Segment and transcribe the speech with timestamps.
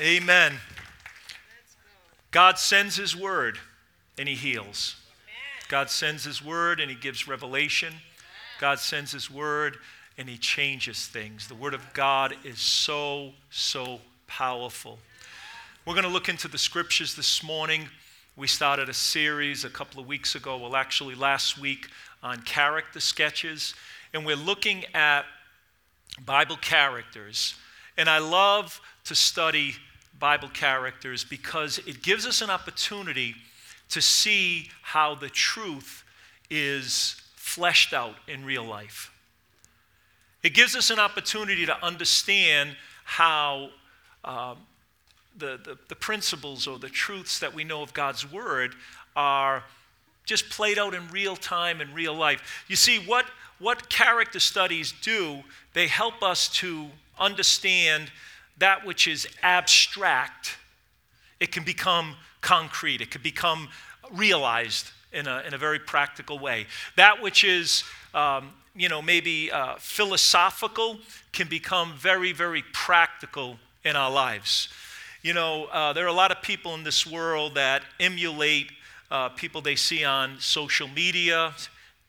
[0.00, 0.54] Amen.
[2.32, 3.58] God sends His word
[4.18, 4.96] and He heals.
[5.68, 7.94] God sends His word and He gives revelation.
[8.58, 9.78] God sends His word
[10.18, 11.46] and He changes things.
[11.46, 14.98] The Word of God is so, so powerful.
[15.86, 17.88] We're going to look into the scriptures this morning.
[18.36, 21.88] We started a series a couple of weeks ago, well, actually last week,
[22.20, 23.74] on character sketches.
[24.12, 25.24] And we're looking at
[26.24, 27.54] Bible characters.
[27.96, 29.74] And I love to study
[30.18, 33.34] Bible characters because it gives us an opportunity
[33.90, 36.04] to see how the truth
[36.50, 39.12] is fleshed out in real life.
[40.42, 43.70] It gives us an opportunity to understand how
[44.24, 44.58] um,
[45.36, 48.74] the, the, the principles or the truths that we know of God's Word
[49.16, 49.64] are
[50.24, 52.64] just played out in real time in real life.
[52.68, 53.26] You see, what,
[53.58, 55.42] what character studies do,
[55.74, 58.10] they help us to understand
[58.58, 60.56] that which is abstract,
[61.40, 63.68] it can become concrete, it can become
[64.12, 66.66] realized in a, in a very practical way.
[66.96, 70.98] That which is, um, you know, maybe uh, philosophical
[71.32, 74.68] can become very, very practical in our lives.
[75.22, 78.70] You know, uh, there are a lot of people in this world that emulate
[79.10, 81.54] uh, people they see on social media,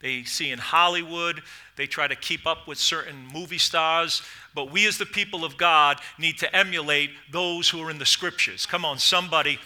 [0.01, 1.41] they see in Hollywood.
[1.77, 4.21] They try to keep up with certain movie stars.
[4.53, 8.05] But we, as the people of God, need to emulate those who are in the
[8.05, 8.65] scriptures.
[8.65, 9.59] Come on, somebody.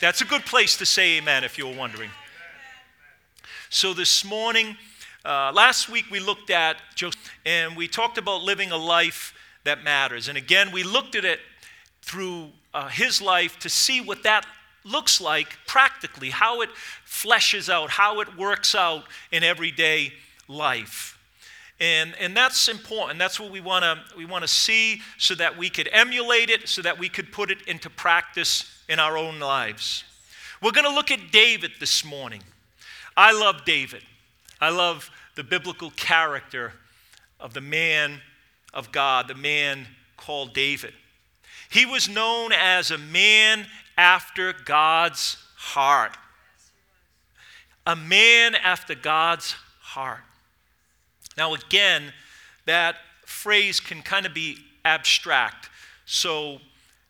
[0.00, 2.10] That's a good place to say amen if you were wondering.
[3.68, 4.76] So this morning,
[5.24, 9.82] uh, last week we looked at Joseph and we talked about living a life that
[9.82, 10.28] matters.
[10.28, 11.40] And again, we looked at it
[12.02, 14.44] through uh, his life to see what that
[14.84, 16.70] looks like practically, how it
[17.06, 20.12] fleshes out, how it works out in everyday
[20.48, 21.18] life.
[21.80, 23.18] And, and that's important.
[23.18, 26.68] That's what we want to we want to see so that we could emulate it,
[26.68, 30.04] so that we could put it into practice in our own lives.
[30.60, 32.42] We're going to look at David this morning.
[33.16, 34.02] I love David.
[34.60, 36.72] I love the biblical character
[37.40, 38.20] of the man
[38.72, 40.94] of God, the man called David.
[41.68, 43.66] He was known as a man
[43.96, 46.16] after God's heart.
[47.86, 50.20] A man after God's heart.
[51.36, 52.12] Now, again,
[52.66, 55.70] that phrase can kind of be abstract.
[56.04, 56.58] So,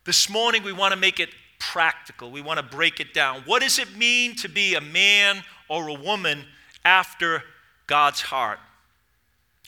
[0.04, 2.31] this morning we want to make it practical.
[2.31, 3.43] We want to break it down.
[3.47, 6.44] What does it mean to be a man or a woman
[6.84, 7.43] after
[7.87, 8.59] God's heart?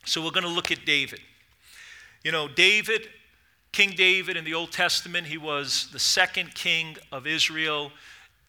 [0.04, 1.20] So, we're going to look at David.
[2.22, 3.08] You know, David
[3.74, 7.90] King David in the Old Testament, he was the second king of Israel.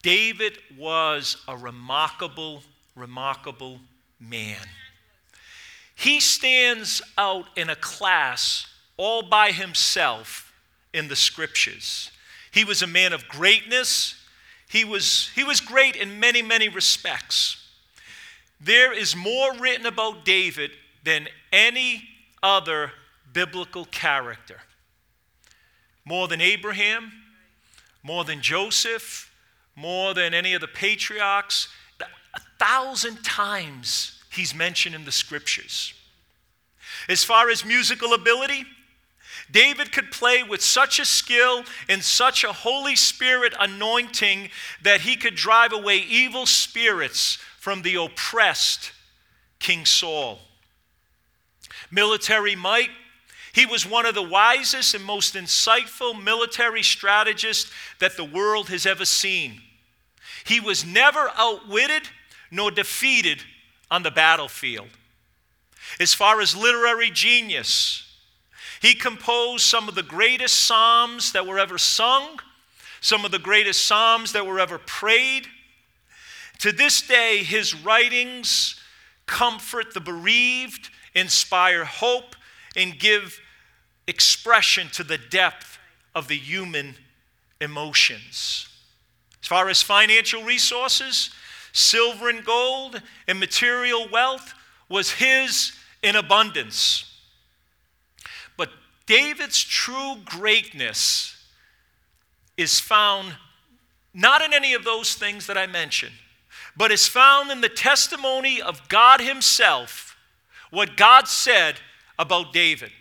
[0.03, 2.61] David was a remarkable,
[2.95, 3.79] remarkable
[4.19, 4.61] man.
[5.95, 10.53] He stands out in a class all by himself
[10.93, 12.11] in the scriptures.
[12.51, 14.23] He was a man of greatness.
[14.69, 17.67] He was, he was great in many, many respects.
[18.61, 20.69] There is more written about David
[21.03, 22.07] than any
[22.43, 22.91] other
[23.33, 24.61] biblical character
[26.05, 27.11] more than Abraham,
[28.03, 29.31] more than Joseph,
[29.75, 31.67] more than any of the patriarchs.
[31.99, 35.93] A thousand times he's mentioned in the scriptures.
[37.09, 38.65] As far as musical ability,
[39.51, 44.49] David could play with such a skill and such a Holy Spirit anointing
[44.81, 48.91] that he could drive away evil spirits from the oppressed
[49.59, 50.39] King Saul.
[51.91, 52.89] Military might,
[53.55, 58.85] he was one of the wisest and most insightful military strategists that the world has
[58.85, 59.61] ever seen.
[60.43, 62.01] He was never outwitted
[62.51, 63.41] nor defeated
[63.89, 64.89] on the battlefield.
[66.01, 68.03] As far as literary genius,
[68.81, 72.41] he composed some of the greatest psalms that were ever sung,
[72.99, 75.47] some of the greatest psalms that were ever prayed.
[76.59, 78.75] To this day, his writings
[79.27, 82.35] comfort the bereaved, inspire hope,
[82.75, 83.39] and give
[84.07, 85.77] expression to the depth
[86.13, 86.95] of the human
[87.59, 88.67] emotions.
[89.41, 91.31] As far as financial resources,
[91.71, 94.53] silver and gold and material wealth
[94.89, 97.11] was his in abundance.
[98.57, 98.69] But
[99.05, 101.35] David's true greatness
[102.57, 103.35] is found
[104.13, 106.13] not in any of those things that I mentioned,
[106.77, 110.15] but is found in the testimony of God Himself,
[110.71, 111.75] what God said
[112.17, 112.91] about David.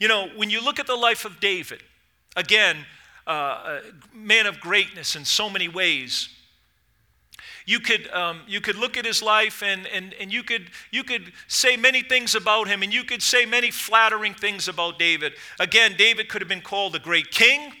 [0.00, 1.82] You know, when you look at the life of David,
[2.34, 2.78] again,
[3.26, 6.30] uh, a man of greatness in so many ways,
[7.66, 11.04] you could, um, you could look at his life and, and, and you, could, you
[11.04, 15.34] could say many things about him and you could say many flattering things about David.
[15.60, 17.72] Again, David could have been called a great king,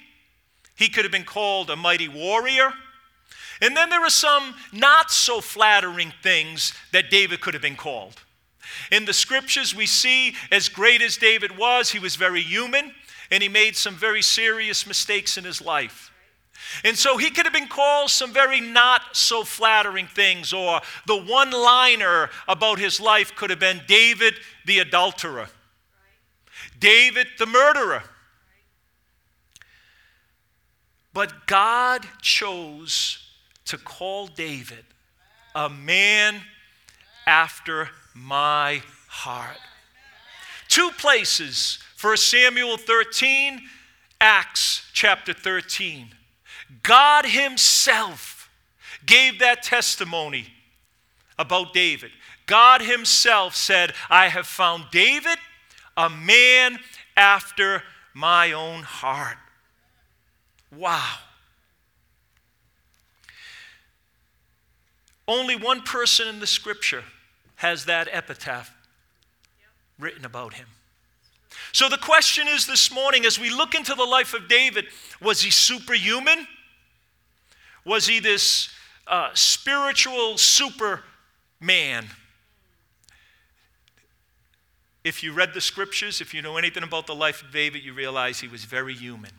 [0.76, 2.72] he could have been called a mighty warrior.
[3.62, 8.20] And then there are some not so flattering things that David could have been called.
[8.90, 12.92] In the scriptures, we see as great as David was, he was very human
[13.30, 16.10] and he made some very serious mistakes in his life.
[16.84, 21.16] And so he could have been called some very not so flattering things, or the
[21.16, 24.34] one liner about his life could have been David
[24.66, 25.48] the adulterer,
[26.78, 28.02] David the murderer.
[31.12, 33.18] But God chose
[33.64, 34.84] to call David
[35.54, 36.42] a man
[37.26, 39.58] after my heart.
[40.68, 43.60] Two places 1 Samuel 13,
[44.20, 46.08] Acts chapter 13.
[46.82, 48.50] God Himself
[49.04, 50.46] gave that testimony
[51.38, 52.10] about David.
[52.46, 55.38] God Himself said, I have found David,
[55.96, 56.78] a man
[57.16, 57.82] after
[58.14, 59.36] my own heart.
[60.76, 61.16] Wow.
[65.26, 67.04] Only one person in the scripture
[67.60, 68.74] has that epitaph
[69.98, 70.66] written about him.
[71.72, 74.86] So the question is this morning, as we look into the life of David,
[75.20, 76.48] was he superhuman?
[77.84, 78.70] Was he this
[79.06, 82.06] uh, spiritual superman?
[85.04, 87.92] If you read the scriptures, if you know anything about the life of David, you
[87.92, 89.32] realize he was very human.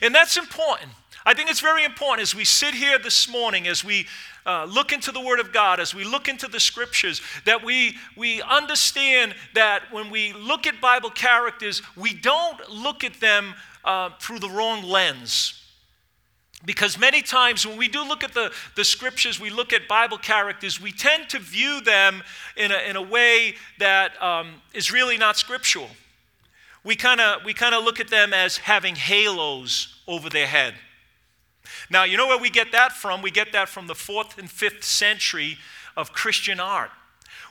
[0.00, 0.92] And that's important.
[1.28, 4.06] I think it's very important as we sit here this morning, as we
[4.46, 7.98] uh, look into the Word of God, as we look into the Scriptures, that we,
[8.16, 13.52] we understand that when we look at Bible characters, we don't look at them
[13.84, 15.62] uh, through the wrong lens.
[16.64, 20.16] Because many times when we do look at the, the scriptures, we look at Bible
[20.16, 22.22] characters, we tend to view them
[22.56, 25.90] in a, in a way that um, is really not scriptural.
[26.84, 30.72] We kind of we kind of look at them as having halos over their head.
[31.90, 33.22] Now, you know where we get that from?
[33.22, 35.58] We get that from the fourth and fifth century
[35.96, 36.90] of Christian art,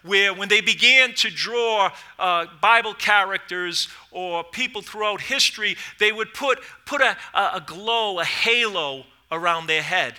[0.04, 6.34] where when they began to draw uh, Bible characters or people throughout history, they would
[6.34, 10.14] put, put a, a glow, a halo around their head.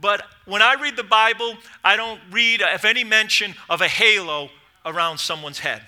[0.00, 4.50] But when I read the Bible, I don't read, if any mention of a halo
[4.84, 5.82] around someone's head.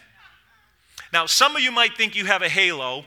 [1.13, 3.05] Now, some of you might think you have a halo,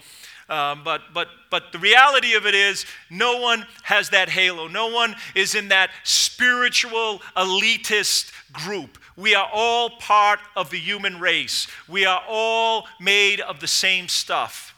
[0.54, 4.68] um, but, but, but the reality of it is, no one has that halo.
[4.68, 9.00] No one is in that spiritual elitist group.
[9.18, 11.68] We are all part of the human race.
[11.88, 14.76] We are all made of the same stuff.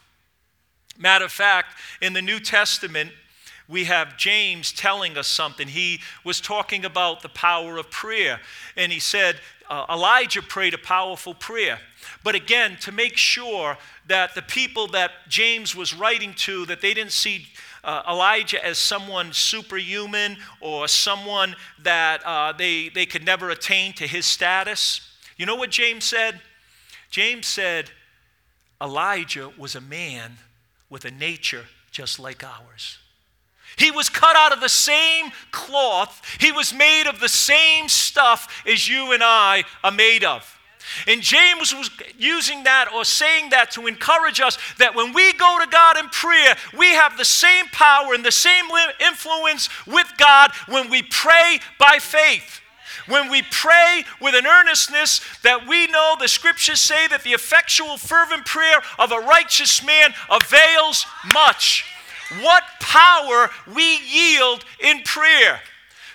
[0.98, 3.12] Matter of fact, in the New Testament,
[3.68, 5.68] we have James telling us something.
[5.68, 8.40] He was talking about the power of prayer,
[8.78, 11.80] and he said, uh, Elijah prayed a powerful prayer.
[12.24, 13.78] But again, to make sure
[14.08, 17.48] that the people that James was writing to, that they didn't see
[17.84, 24.08] uh, Elijah as someone superhuman or someone that uh, they, they could never attain to
[24.08, 25.02] his status.
[25.38, 26.42] You know what James said?
[27.10, 27.92] James said,
[28.82, 30.38] Elijah was a man
[30.90, 32.98] with a nature just like ours.
[33.78, 36.22] He was cut out of the same cloth.
[36.40, 40.52] He was made of the same stuff as you and I are made of.
[41.08, 45.58] And James was using that or saying that to encourage us that when we go
[45.60, 48.66] to God in prayer, we have the same power and the same
[49.06, 52.62] influence with God when we pray by faith.
[53.08, 57.98] When we pray with an earnestness that we know the scriptures say that the effectual,
[57.98, 61.86] fervent prayer of a righteous man avails much.
[62.42, 65.60] What power we yield in prayer.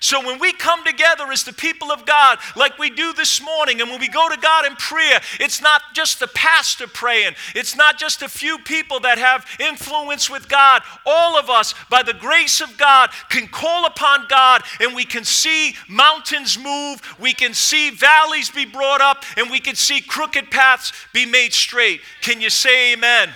[0.02, 3.82] So when we come together as the people of God, like we do this morning,
[3.82, 7.76] and when we go to God in prayer, it's not just the pastor praying, it's
[7.76, 10.80] not just a few people that have influence with God.
[11.04, 15.22] All of us, by the grace of God, can call upon God and we can
[15.22, 20.50] see mountains move, we can see valleys be brought up, and we can see crooked
[20.50, 22.00] paths be made straight.
[22.22, 23.28] Can you say amen?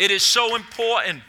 [0.00, 1.22] It is so important.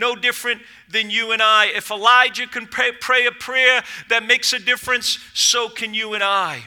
[0.00, 1.66] No different than you and I.
[1.66, 6.24] If Elijah can pray, pray a prayer that makes a difference, so can you and
[6.24, 6.62] I.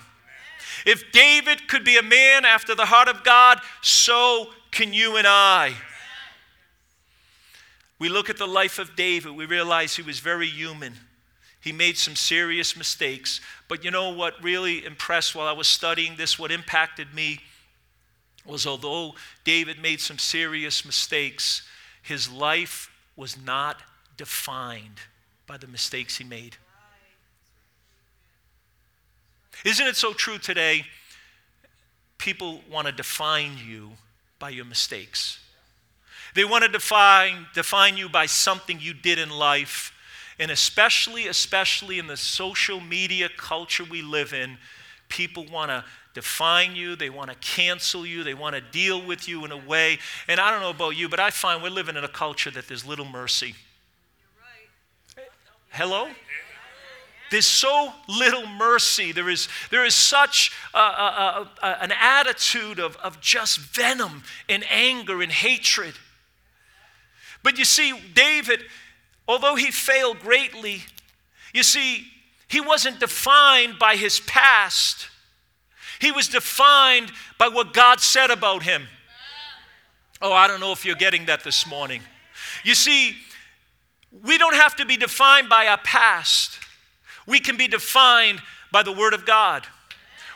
[0.86, 5.26] If David could be a man after the heart of God, so can you and
[5.26, 5.74] I.
[7.98, 10.94] We look at the life of David, we realize he was very human.
[11.60, 13.42] He made some serious mistakes.
[13.68, 17.40] But you know what really impressed while I was studying this, what impacted me
[18.46, 21.64] was although David made some serious mistakes,
[22.04, 23.82] his life was not
[24.18, 25.00] defined
[25.48, 26.58] by the mistakes he made.
[29.66, 30.86] Isn't it so true today?
[32.18, 33.92] People want to define you
[34.40, 35.40] by your mistakes.
[36.36, 39.94] They want to define, define you by something you did in life.
[40.40, 44.58] And especially, especially in the social media culture we live in,
[45.08, 49.28] people want to define you, they want to cancel you, they want to deal with
[49.28, 50.00] you in a way.
[50.28, 52.68] And I don't know about you, but I find we're living in a culture that
[52.68, 53.56] there's little mercy.
[55.70, 56.08] Hello?
[57.32, 59.12] There's so little mercy.
[59.12, 64.64] There is, there is such a, a, a, an attitude of, of just venom and
[64.70, 65.96] anger and hatred.
[67.42, 68.64] But you see, David,
[69.28, 70.84] although he failed greatly,
[71.56, 72.06] you see,
[72.48, 75.10] he wasn't defined by his past.
[76.00, 78.88] He was defined by what God said about him.
[80.22, 82.02] Oh, I don't know if you're getting that this morning.
[82.64, 83.16] You see,
[84.24, 86.60] we don't have to be defined by our past.
[87.28, 89.66] We can be defined by the Word of God.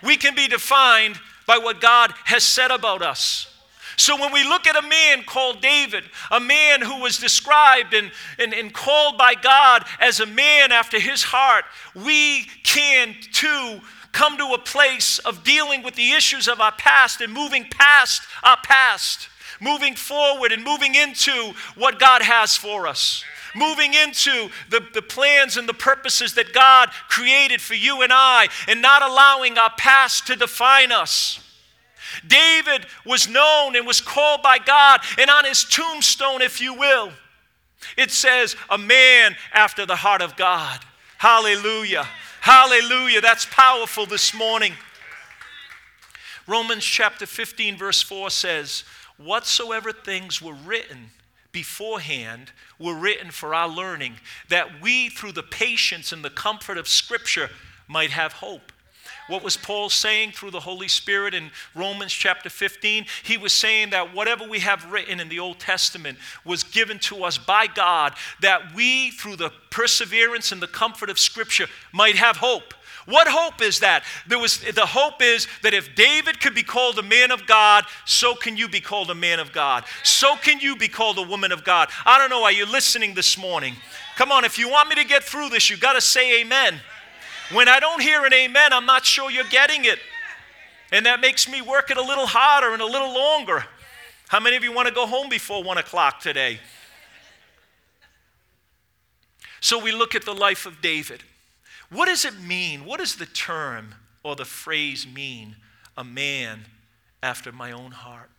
[0.03, 3.53] We can be defined by what God has said about us.
[3.95, 8.11] So when we look at a man called David, a man who was described and,
[8.37, 13.81] and, and called by God as a man after his heart, we can too
[14.17, 18.23] come to a place of dealing with the issues of our past and moving past
[18.41, 19.29] our past,
[19.61, 23.23] moving forward and moving into what God has for us
[23.55, 28.49] moving into the, the plans and the purposes that God created for you and I,
[28.67, 31.39] and not allowing our past to define us.
[32.27, 37.11] David was known and was called by God, and on his tombstone, if you will,
[37.97, 40.81] it says, A man after the heart of God.
[41.17, 42.05] Hallelujah.
[42.49, 43.19] Hallelujah.
[43.19, 44.71] That's powerful this morning.
[46.47, 48.85] Romans chapter 15, verse 4 says,
[49.17, 51.09] Whatsoever things were written
[51.51, 54.13] beforehand were written for our learning,
[54.47, 57.49] that we, through the patience and the comfort of Scripture,
[57.85, 58.71] might have hope.
[59.27, 63.05] What was Paul saying through the Holy Spirit in Romans chapter 15?
[63.23, 67.23] He was saying that whatever we have written in the Old Testament was given to
[67.23, 72.37] us by God, that we, through the perseverance and the comfort of Scripture, might have
[72.37, 72.73] hope.
[73.05, 74.03] What hope is that?
[74.27, 77.85] There was, the hope is that if David could be called a man of God,
[78.05, 79.85] so can you be called a man of God.
[80.03, 81.89] So can you be called a woman of God.
[82.05, 83.75] I don't know, are you listening this morning?
[84.17, 86.81] Come on, if you want me to get through this, you got to say amen.
[87.51, 89.99] When I don't hear an amen, I'm not sure you're getting it.
[90.91, 93.65] And that makes me work it a little harder and a little longer.
[94.27, 96.59] How many of you want to go home before one o'clock today?
[99.61, 101.23] So we look at the life of David.
[101.89, 102.85] What does it mean?
[102.85, 105.55] What does the term or the phrase mean?
[105.97, 106.65] A man
[107.23, 108.29] after my own heart.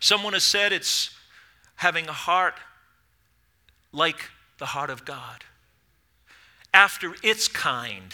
[0.00, 1.10] Someone has said it's
[1.76, 2.54] having a heart
[3.92, 5.44] like the heart of God,
[6.74, 8.12] after its kind,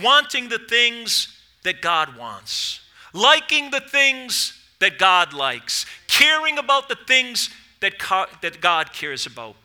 [0.00, 2.80] wanting the things that God wants,
[3.12, 7.94] liking the things that God likes, caring about the things that,
[8.42, 9.56] that God cares about.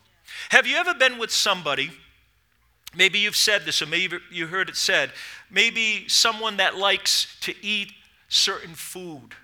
[0.50, 1.92] Have you ever been with somebody?
[2.96, 5.12] Maybe you've said this, or maybe you heard it said.
[5.50, 7.92] Maybe someone that likes to eat
[8.30, 9.36] certain food.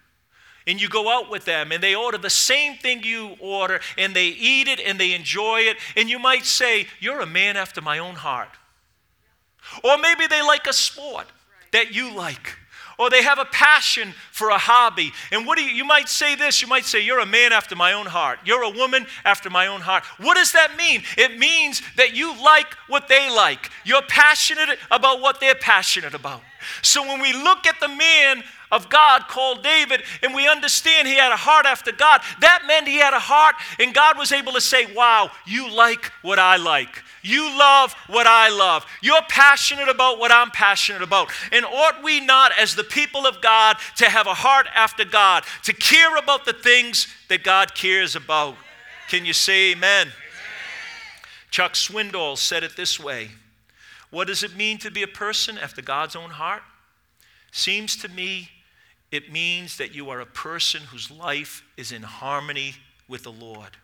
[0.68, 4.15] And you go out with them and they order the same thing you order and
[4.15, 5.77] they eat it and they enjoy it.
[5.96, 8.50] And you might say, You're a man after my own heart.
[9.84, 11.27] Or maybe they like a sport
[11.72, 12.58] that you like
[13.01, 15.12] or they have a passion for a hobby.
[15.32, 17.75] And what do you, you might say this, you might say, You're a man after
[17.75, 18.38] my own heart.
[18.46, 20.03] You're a woman after my own heart.
[20.20, 21.01] What does that mean?
[21.18, 26.41] It means that you like what they like, you're passionate about what they're passionate about.
[26.84, 31.16] So when we look at the man of God called David, and we understand he
[31.16, 32.22] had a heart after God.
[32.40, 36.06] That meant he had a heart, and God was able to say, Wow, you like
[36.22, 37.04] what I like.
[37.24, 38.86] You love what I love.
[39.01, 41.30] You're passionate about what I'm passionate about.
[41.51, 45.44] And ought we not, as the people of God, to have a heart after God,
[45.63, 48.56] to care about the things that God cares about?
[49.08, 50.08] Can you say amen?
[50.08, 50.13] amen?
[51.51, 53.32] Chuck Swindoll said it this way
[54.10, 56.63] What does it mean to be a person after God's own heart?
[57.51, 58.50] Seems to me
[59.12, 62.75] it means that you are a person whose life is in harmony
[63.08, 63.77] with the Lord.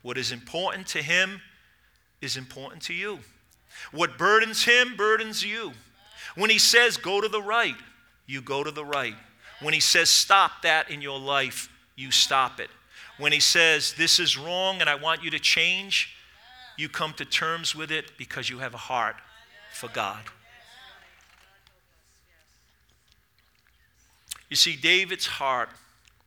[0.00, 1.40] What is important to Him
[2.20, 3.18] is important to you.
[3.92, 5.72] What burdens Him burdens you.
[6.34, 7.76] When He says, go to the right,
[8.26, 9.14] you go to the right.
[9.60, 12.70] When He says, stop that in your life, you stop it.
[13.18, 16.16] When He says, this is wrong and I want you to change,
[16.78, 19.16] you come to terms with it because you have a heart
[19.74, 20.22] for God.
[24.52, 25.70] You see, David's heart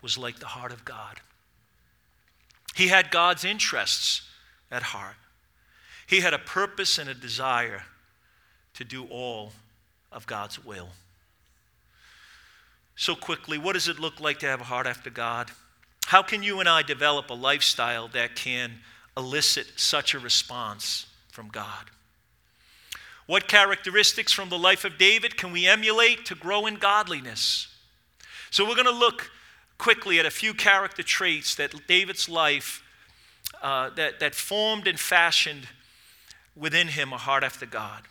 [0.02, 1.20] was like the heart of God.
[2.74, 4.24] He had God's interests
[4.72, 5.14] at heart.
[6.08, 7.84] He had a purpose and a desire
[8.74, 9.52] to do all
[10.12, 10.90] of God's will.
[12.96, 15.52] So, quickly, what does it look like to have a heart after God?
[16.08, 18.80] How can you and I develop a lifestyle that can
[19.16, 21.92] elicit such a response from God?
[23.28, 27.68] What characteristics from the life of David can we emulate to grow in godliness?
[28.56, 29.32] So, we're going to look
[29.78, 32.82] quickly at a few character traits that David's life
[33.62, 35.68] uh, that, that formed and fashioned
[36.56, 38.04] within him a heart after God.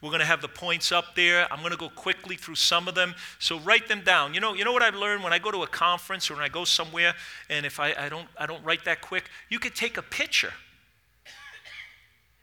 [0.00, 1.46] We're going to have the points up there.
[1.48, 3.14] I'm going to go quickly through some of them.
[3.38, 4.34] So write them down.
[4.34, 6.42] You know, you know what I've learned when I go to a conference or when
[6.42, 7.14] I go somewhere,
[7.48, 10.54] and if I, I, don't, I don't write that quick, you could take a picture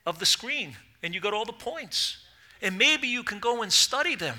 [0.06, 2.20] of the screen and you got all the points.
[2.62, 4.38] And maybe you can go and study them.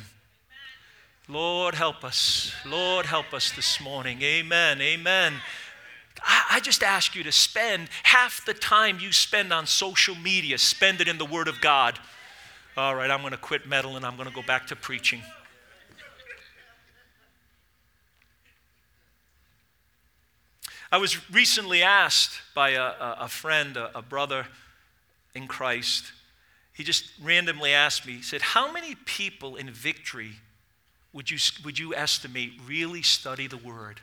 [1.31, 2.53] Lord, help us.
[2.67, 4.21] Lord, help us this morning.
[4.21, 4.81] Amen.
[4.81, 5.35] Amen.
[6.27, 11.01] I, just ask you to spend half the time you spend on social media, spend
[11.01, 12.01] it in the Word of God.
[12.77, 14.05] All right, I'm going to quit meddling.
[14.05, 15.23] I'm going to go back to preaching.
[20.91, 24.47] I was recently asked by a, a friend, a, a, brother
[25.37, 26.13] in Christ.
[26.73, 30.33] He just randomly asked me, he said, How many people in Victory
[31.13, 34.01] would you, would you estimate really study the Word?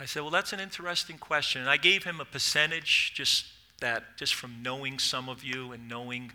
[0.00, 1.60] I said, Well, that's an interesting question.
[1.60, 3.46] And I gave him a percentage, just
[3.80, 6.32] that, just from knowing some of you and knowing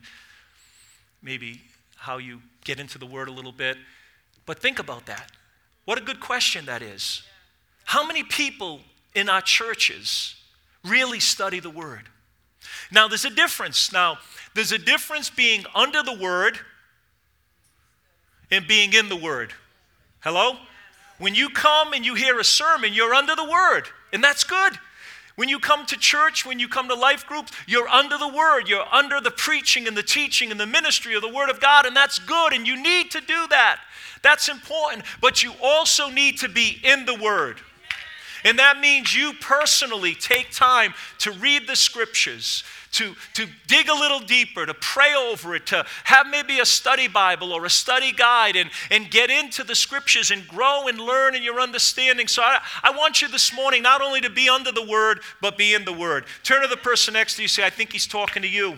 [1.21, 1.61] maybe
[1.95, 3.77] how you get into the Word a little bit.
[4.45, 5.31] But think about that.
[5.85, 7.23] What a good question that is.
[7.85, 8.81] How many people
[9.13, 10.35] in our churches
[10.83, 12.03] really study the Word?
[12.91, 13.91] Now, there's a difference.
[13.91, 14.17] Now,
[14.55, 16.59] there's a difference being under the Word
[18.53, 19.53] and being in the Word.
[20.21, 20.57] Hello?
[21.17, 24.73] When you come and you hear a sermon, you're under the Word, and that's good.
[25.35, 28.69] When you come to church, when you come to life groups, you're under the Word.
[28.69, 31.87] You're under the preaching and the teaching and the ministry of the Word of God,
[31.87, 33.79] and that's good, and you need to do that.
[34.21, 35.05] That's important.
[35.21, 37.59] But you also need to be in the Word.
[38.45, 42.63] And that means you personally take time to read the scriptures,
[42.93, 47.07] to, to dig a little deeper, to pray over it, to have maybe a study
[47.07, 51.35] Bible or a study guide and, and get into the scriptures and grow and learn
[51.35, 52.27] in your understanding.
[52.27, 55.57] So I, I want you this morning not only to be under the word, but
[55.57, 56.25] be in the word.
[56.43, 58.77] Turn to the person next to you, say, I think he's talking to you.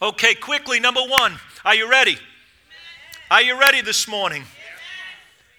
[0.00, 1.34] Okay, quickly, number one.
[1.64, 2.18] Are you ready?
[3.30, 4.42] Are you ready this morning?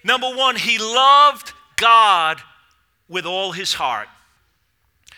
[0.04, 2.42] Number one, he loved God
[3.14, 4.08] with all his heart.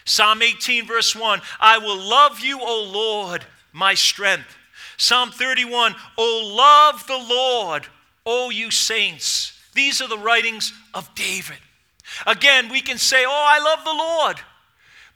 [0.04, 4.56] Psalm 18, verse 1 I will love you, O Lord, my strength.
[4.98, 7.86] Psalm 31 O love the Lord,
[8.24, 9.58] O you saints.
[9.74, 11.56] These are the writings of David.
[12.26, 14.36] Again, we can say, Oh, I love the Lord.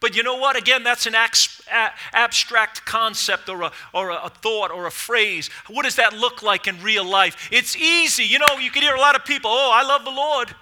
[0.00, 0.56] But you know what?
[0.56, 5.50] Again, that's an abstract concept or, a, or a thought or a phrase.
[5.68, 7.50] What does that look like in real life?
[7.52, 8.24] It's easy.
[8.24, 10.54] You know, you can hear a lot of people, oh, I love the Lord.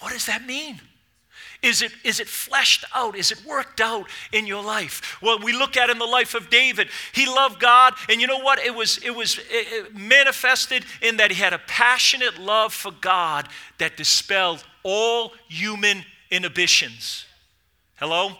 [0.00, 0.80] What does that mean?
[1.64, 3.16] Is it, is it fleshed out?
[3.16, 5.16] Is it worked out in your life?
[5.22, 6.90] Well, we look at in the life of David.
[7.14, 8.58] He loved God, and you know what?
[8.58, 13.48] It was, it was it, manifested in that he had a passionate love for God
[13.78, 17.24] that dispelled all human inhibitions.
[17.96, 18.32] Hello?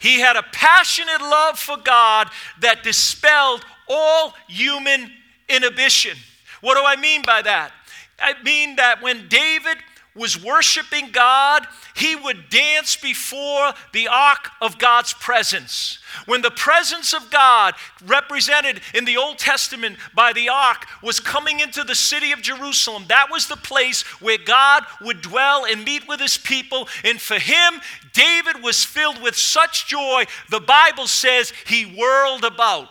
[0.00, 2.30] He had a passionate love for God
[2.62, 5.12] that dispelled all human
[5.48, 6.16] inhibition.
[6.62, 7.70] What do I mean by that?
[8.18, 9.76] I mean that when David
[10.16, 15.98] was worshiping God, he would dance before the ark of God's presence.
[16.26, 17.74] When the presence of God,
[18.04, 23.04] represented in the Old Testament by the ark, was coming into the city of Jerusalem,
[23.08, 26.88] that was the place where God would dwell and meet with his people.
[27.04, 27.80] And for him,
[28.12, 32.88] David was filled with such joy, the Bible says he whirled about.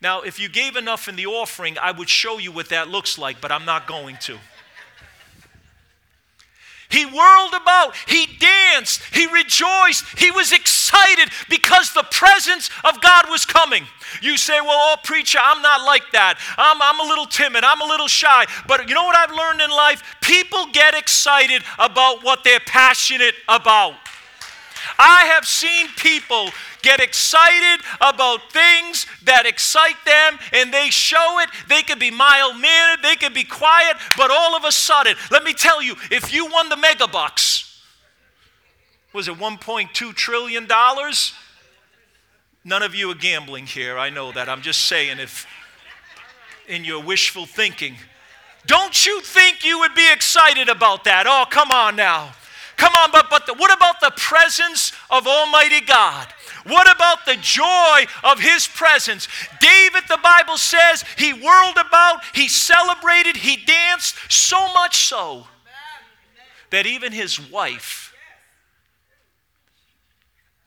[0.00, 3.18] Now, if you gave enough in the offering, I would show you what that looks
[3.18, 4.38] like, but I'm not going to.
[6.90, 13.26] He whirled about, he danced, he rejoiced, he was excited because the presence of God
[13.28, 13.84] was coming.
[14.22, 16.38] You say, Well, oh, preacher, I'm not like that.
[16.56, 18.46] I'm, I'm a little timid, I'm a little shy.
[18.66, 20.02] But you know what I've learned in life?
[20.22, 23.94] People get excited about what they're passionate about.
[24.98, 26.50] I have seen people
[26.82, 31.50] get excited about things that excite them and they show it.
[31.68, 35.44] They could be mild mannered, they could be quiet, but all of a sudden, let
[35.44, 37.82] me tell you, if you won the mega bucks,
[39.12, 41.34] was it 1.2 trillion dollars?
[42.64, 43.98] None of you are gambling here.
[43.98, 44.48] I know that.
[44.48, 45.46] I'm just saying if
[46.66, 47.96] in your wishful thinking,
[48.66, 51.26] don't you think you would be excited about that?
[51.26, 52.34] Oh, come on now.
[52.78, 56.28] Come on, but, but the, what about the presence of Almighty God?
[56.64, 59.26] What about the joy of his presence?
[59.60, 65.48] David, the Bible says, he whirled about, he celebrated, he danced, so much so
[66.70, 68.14] that even his wife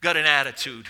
[0.02, 0.88] got an attitude.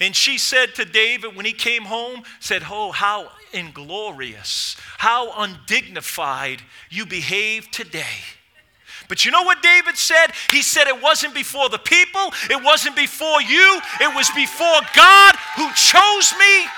[0.00, 6.62] And she said to David when he came home, said, Oh, how inglorious, how undignified
[6.88, 8.39] you behave today.
[9.10, 10.28] But you know what David said?
[10.52, 15.34] He said it wasn't before the people, it wasn't before you, it was before God
[15.56, 16.70] who chose me.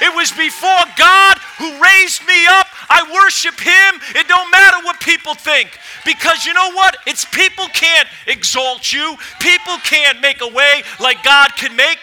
[0.00, 2.66] It was before God who raised me up.
[2.88, 4.00] I worship Him.
[4.14, 5.78] It don't matter what people think.
[6.04, 6.96] Because you know what?
[7.06, 11.98] It's people can't exalt you, people can't make a way like God can make.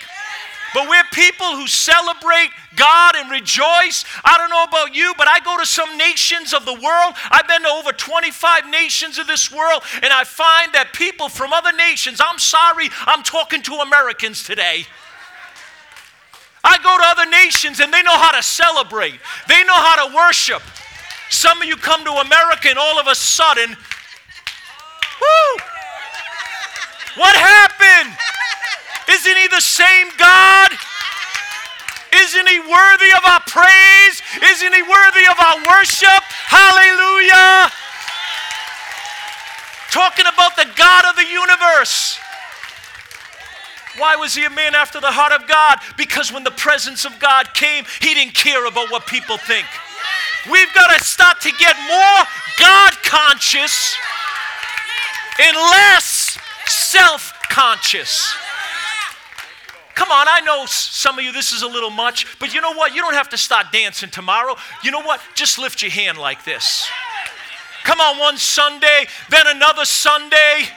[0.73, 4.05] But we're people who celebrate God and rejoice.
[4.23, 7.13] I don't know about you, but I go to some nations of the world.
[7.29, 11.53] I've been to over 25 nations of this world, and I find that people from
[11.53, 14.85] other nations, I'm sorry, I'm talking to Americans today.
[16.63, 20.15] I go to other nations and they know how to celebrate, they know how to
[20.15, 20.61] worship.
[21.29, 23.69] Some of you come to America and all of a sudden,
[25.19, 25.63] whoo,
[27.15, 28.17] what happened?
[29.09, 30.71] Isn't he the same God?
[32.13, 34.21] Isn't he worthy of our praise?
[34.41, 36.23] Isn't he worthy of our worship?
[36.47, 37.71] Hallelujah.
[39.91, 42.19] Talking about the God of the universe.
[43.97, 45.79] Why was he a man after the heart of God?
[45.97, 49.67] Because when the presence of God came, he didn't care about what people think.
[50.49, 52.25] We've got to start to get more
[52.59, 53.95] God conscious
[55.39, 58.35] and less self conscious.
[60.03, 62.73] Come on, I know some of you this is a little much, but you know
[62.73, 62.93] what?
[62.93, 64.55] You don't have to start dancing tomorrow.
[64.83, 65.21] You know what?
[65.33, 66.89] Just lift your hand like this.
[67.85, 70.67] Come on, one Sunday, then another Sunday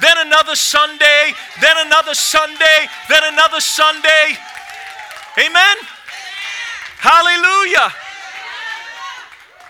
[0.00, 4.36] then another Sunday, then another Sunday, then another Sunday.
[5.38, 5.76] Amen?
[6.98, 7.92] Hallelujah.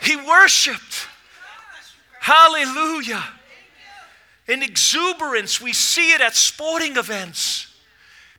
[0.00, 1.08] He worshiped.
[2.20, 3.22] Hallelujah.
[4.48, 7.73] In exuberance, we see it at sporting events.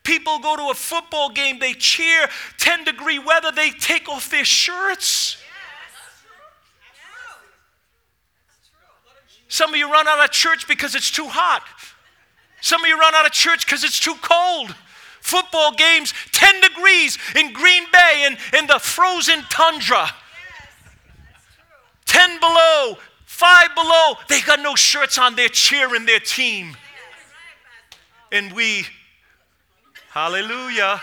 [0.06, 4.46] People go to a football game, they cheer, 10 degree weather, they take off their
[4.46, 5.38] shirts.
[9.48, 11.64] Some of you run out of church because it's too hot.
[12.62, 14.76] Some of you run out of church because it's too cold.
[15.22, 20.08] Football games, 10 degrees in Green Bay and in the frozen tundra.
[22.06, 24.14] 10 below, 5 below.
[24.30, 26.78] They got no shirts on, they're cheering their team.
[28.32, 28.86] And we,
[30.16, 31.02] hallelujah.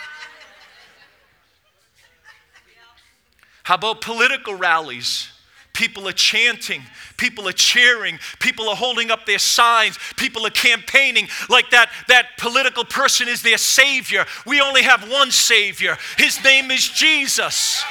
[3.63, 5.29] How about political rallies?
[5.75, 6.83] People are chanting,
[7.19, 12.39] people are cheering, people are holding up their signs, people are campaigning like that, that
[12.39, 14.25] political person is their savior.
[14.47, 17.85] We only have one savior, his name is Jesus.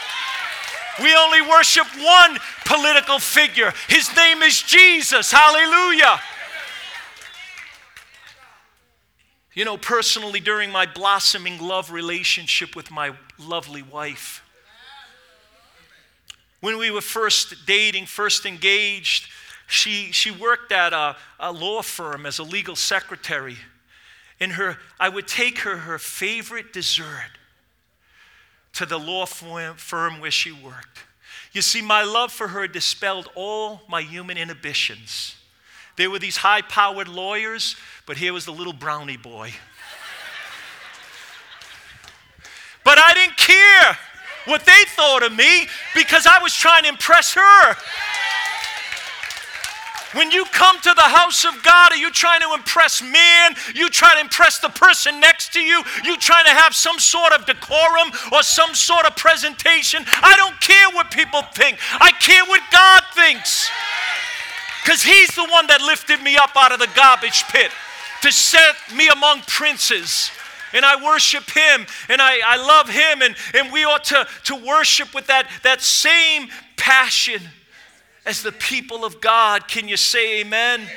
[1.01, 5.31] We only worship one political figure, his name is Jesus.
[5.31, 6.19] Hallelujah.
[9.53, 14.43] You know, personally, during my blossoming love relationship with my lovely wife,
[16.61, 19.27] when we were first dating, first engaged,
[19.67, 23.57] she, she worked at a, a law firm as a legal secretary.
[24.39, 27.31] And her, I would take her her favorite dessert
[28.73, 30.99] to the law firm where she worked.
[31.51, 35.35] You see, my love for her dispelled all my human inhibitions.
[35.97, 37.75] There were these high powered lawyers,
[38.05, 39.53] but here was the little brownie boy.
[42.83, 43.97] but I didn't care
[44.45, 47.75] what they thought of me because I was trying to impress her.
[50.13, 53.55] When you come to the house of God, are you trying to impress man?
[53.73, 55.81] You try to impress the person next to you?
[56.03, 60.03] You trying to have some sort of decorum or some sort of presentation?
[60.21, 61.77] I don't care what people think.
[62.01, 63.69] I care what God thinks.
[64.83, 67.71] Because He's the one that lifted me up out of the garbage pit
[68.21, 70.31] to set me among princes
[70.73, 74.55] and I worship Him and I, I love Him, and, and we ought to, to
[74.55, 77.41] worship with that, that same passion
[78.25, 79.67] as the people of God.
[79.67, 80.81] Can you say amen?
[80.81, 80.91] amen?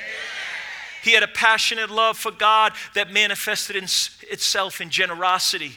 [1.02, 5.72] He had a passionate love for God that manifested in, itself in generosity.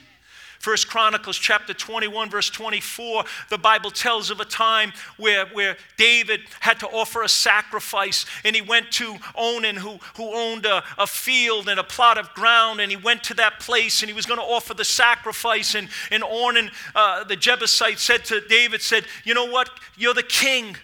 [0.60, 6.41] First Chronicles chapter 21, verse 24, the Bible tells of a time where, where David
[6.60, 11.08] had to offer a sacrifice, and he went to Ornan, who, who owned a, a
[11.08, 14.26] field and a plot of ground, and he went to that place and he was
[14.26, 15.76] going to offer the sacrifice.
[15.76, 19.70] And, and Ornan, uh, the Jebusite, said to David, said, You know what?
[19.98, 20.76] You're the king.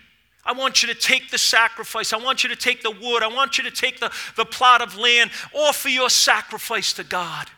[0.45, 2.11] I want you to take the sacrifice.
[2.11, 3.23] I want you to take the wood.
[3.23, 5.31] I want you to take the, the plot of land.
[5.53, 7.49] Offer your sacrifice to God.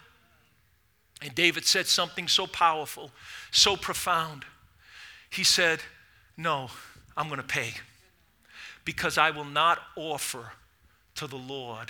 [1.26, 3.10] And David said something so powerful,
[3.50, 4.46] so profound.
[5.32, 5.80] He said,
[6.38, 6.70] No,
[7.18, 7.74] I'm going to pay
[8.86, 10.52] because I will not offer
[11.16, 11.90] to the Lord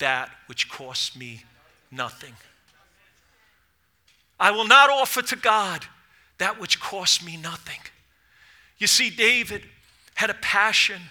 [0.00, 1.44] that which costs me
[1.92, 2.32] nothing.
[4.40, 5.86] I will not offer to God
[6.38, 7.78] that which costs me nothing.
[8.78, 9.62] You see, David
[10.14, 11.02] had a passion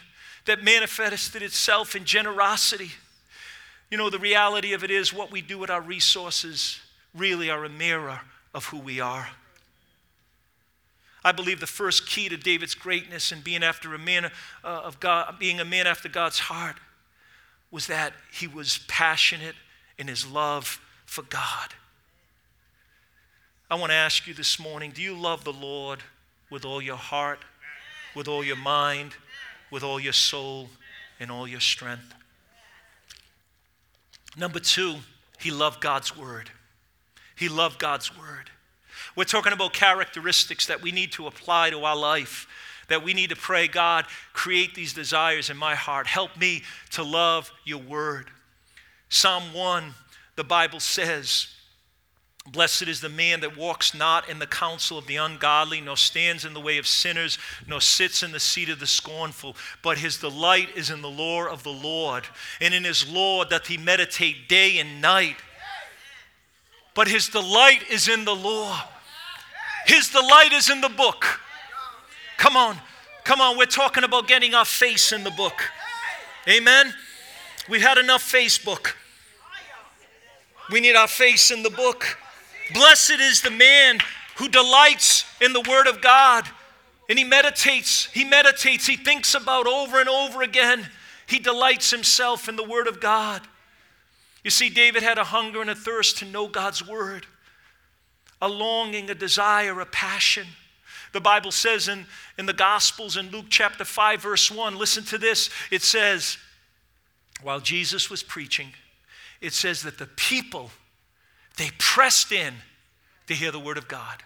[0.44, 2.92] that manifested itself in generosity.
[3.90, 6.82] You know, the reality of it is what we do with our resources
[7.16, 8.22] really are a mirror
[8.54, 9.30] of who we are.
[11.24, 15.00] I believe the first key to David's greatness and being after a man uh, of
[15.00, 16.78] God, being a man after God's heart,
[17.72, 19.56] was that he was passionate
[19.98, 21.74] in his love for God.
[23.70, 26.00] I want to ask you this morning do you love the Lord
[26.50, 27.40] with all your heart,
[28.16, 29.12] with all your mind,
[29.70, 30.70] with all your soul,
[31.20, 32.14] and all your strength?
[34.38, 34.96] Number two,
[35.40, 36.50] he loved God's word.
[37.40, 38.50] He loved God's word.
[39.16, 42.48] We're talking about characteristics that we need to apply to our life,
[42.90, 46.06] that we need to pray, God, create these desires in my heart.
[46.06, 48.30] Help me to love your word.
[49.08, 49.94] Psalm 1,
[50.36, 51.48] the Bible says,
[52.46, 56.44] Blessed is the man that walks not in the counsel of the ungodly, nor stands
[56.44, 59.56] in the way of sinners, nor sits in the seat of the scornful.
[59.82, 62.26] But his delight is in the law of the Lord,
[62.60, 65.38] and in his law doth he meditate day and night.
[67.00, 68.78] But his delight is in the law.
[69.86, 71.40] His delight is in the book.
[72.38, 72.76] Come on,
[73.24, 75.54] come on, we're talking about getting our face in the book.
[76.46, 76.94] Amen.
[77.70, 78.96] We've had enough Facebook.
[80.70, 82.18] We need our face in the book.
[82.74, 84.00] Blessed is the man
[84.36, 86.44] who delights in the Word of God.
[87.08, 90.86] And he meditates, he meditates, he thinks about over and over again.
[91.28, 93.42] He delights himself in the Word of God.
[94.44, 97.26] You see, David had a hunger and a thirst to know God's Word,
[98.42, 100.48] a longing, a desire, a passion.
[101.12, 102.06] The Bible says in,
[102.38, 105.50] in the Gospels in Luke chapter 5, verse 1, listen to this.
[105.72, 106.38] It says,
[107.42, 108.74] while Jesus was preaching,
[109.42, 110.72] it says that the people
[111.58, 112.54] they pressed in
[113.28, 114.24] to hear the word of God.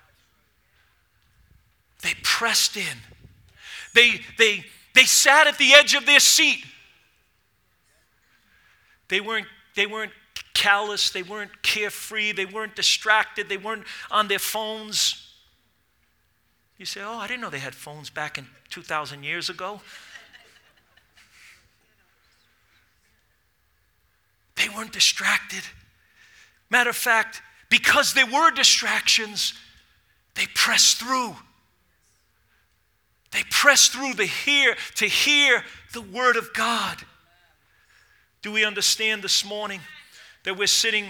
[2.03, 2.97] They pressed in.
[3.93, 6.63] They, they, they sat at the edge of their seat.
[9.07, 10.11] They weren't, they weren't
[10.53, 15.33] callous, they weren't carefree, they weren't distracted, they weren't on their phones.
[16.77, 19.81] You say, Oh, I didn't know they had phones back in 2,000 years ago.
[24.55, 25.63] They weren't distracted.
[26.69, 29.53] Matter of fact, because there were distractions,
[30.35, 31.35] they pressed through.
[33.31, 36.97] They pressed through to hear, to hear the word of God.
[38.43, 39.79] Do we understand this morning
[40.43, 41.05] that we're sitting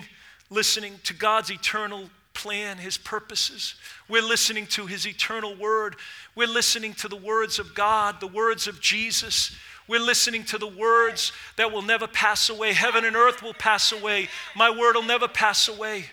[0.52, 3.74] listening to God's eternal plan, His purposes?
[4.08, 5.96] We're listening to His eternal word.
[6.36, 9.56] We're listening to the words of God, the words of Jesus.
[9.88, 12.72] We're listening to the words that will never pass away.
[12.74, 14.30] Heaven and earth will pass away.
[14.56, 16.06] My word will never pass away.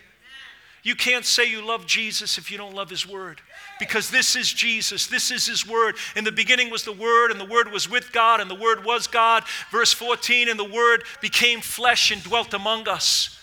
[0.82, 3.40] You can't say you love Jesus if you don't love his word.
[3.78, 5.96] Because this is Jesus, this is his word.
[6.16, 8.84] In the beginning was the word, and the word was with God, and the word
[8.84, 9.44] was God.
[9.70, 13.38] Verse 14, and the word became flesh and dwelt among us.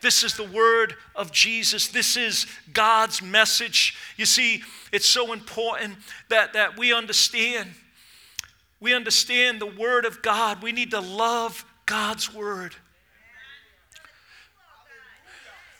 [0.00, 1.88] This is the word of Jesus.
[1.88, 3.96] This is God's message.
[4.16, 4.62] You see,
[4.92, 5.96] it's so important
[6.28, 7.70] that, that we understand
[8.80, 10.62] we understand the Word of God.
[10.62, 12.74] We need to love God's Word.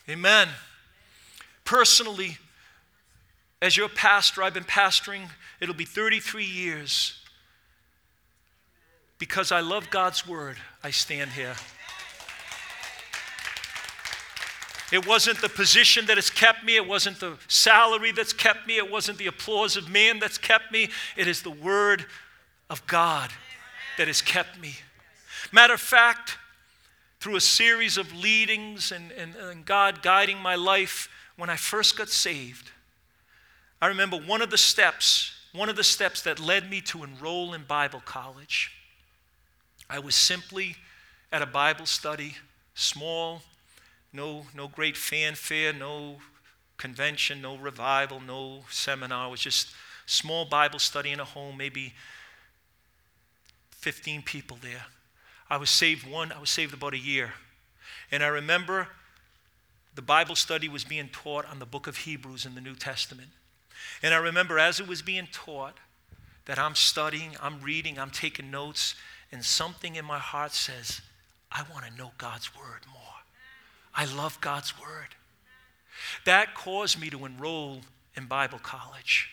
[0.08, 0.48] Amen.
[1.70, 2.36] Personally,
[3.62, 5.28] as your pastor, I've been pastoring,
[5.60, 7.16] it'll be 33 years.
[9.20, 11.54] Because I love God's Word, I stand here.
[14.90, 16.74] It wasn't the position that has kept me.
[16.74, 18.78] It wasn't the salary that's kept me.
[18.78, 20.88] It wasn't the applause of man that's kept me.
[21.16, 22.04] It is the Word
[22.68, 23.30] of God
[23.96, 24.74] that has kept me.
[25.52, 26.36] Matter of fact,
[27.20, 31.08] through a series of leadings and, and, and, God guiding my life,
[31.40, 32.70] when I first got saved,
[33.80, 37.54] I remember one of the steps, one of the steps that led me to enroll
[37.54, 38.70] in Bible college.
[39.88, 40.76] I was simply
[41.32, 42.36] at a Bible study,
[42.74, 43.40] small,
[44.12, 46.18] no, no great fanfare, no
[46.76, 49.28] convention, no revival, no seminar.
[49.28, 49.70] It was just
[50.04, 51.94] small Bible study in a home, maybe
[53.70, 54.84] 15 people there.
[55.48, 57.32] I was saved one, I was saved about a year.
[58.12, 58.88] And I remember
[60.00, 63.28] the Bible study was being taught on the book of Hebrews in the New Testament.
[64.02, 65.76] And I remember as it was being taught,
[66.46, 68.94] that I'm studying, I'm reading, I'm taking notes,
[69.30, 71.02] and something in my heart says,
[71.52, 73.02] I want to know God's word more.
[73.94, 75.08] I love God's word.
[76.24, 77.82] That caused me to enroll
[78.16, 79.28] in Bible college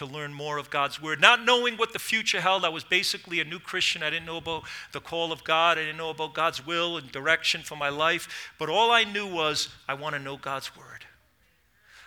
[0.00, 1.20] to learn more of God's word.
[1.20, 4.02] Not knowing what the future held, I was basically a new Christian.
[4.02, 7.12] I didn't know about the call of God, I didn't know about God's will and
[7.12, 8.50] direction for my life.
[8.58, 11.04] But all I knew was I want to know God's word.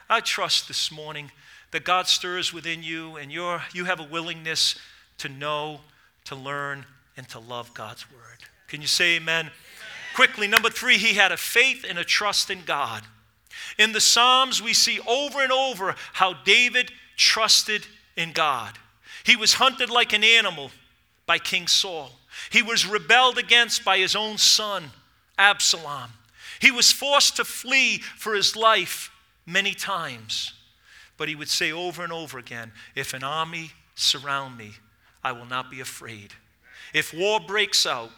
[0.10, 1.29] I trust this morning
[1.69, 4.75] that God stirs within you and you you have a willingness
[5.19, 5.82] to know,
[6.25, 8.39] to learn, and to love God's word.
[8.69, 9.41] Can you say amen?
[9.41, 9.51] amen?
[10.15, 13.03] Quickly, number three, he had a faith and a trust in God.
[13.77, 18.78] In the Psalms, we see over and over how David trusted in God.
[19.23, 20.71] He was hunted like an animal
[21.26, 22.12] by King Saul.
[22.52, 24.91] He was rebelled against by his own son,
[25.38, 26.10] Absalom.
[26.60, 29.12] He was forced to flee for his life
[29.45, 30.54] many times.
[31.17, 34.73] But he would say over and over again if an army surround me,
[35.23, 36.34] I will not be afraid.
[36.93, 38.12] If war breaks out,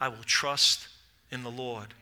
[0.00, 0.88] I will trust
[1.30, 1.94] in the Lord.